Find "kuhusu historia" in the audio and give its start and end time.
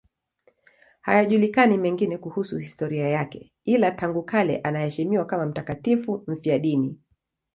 2.17-3.09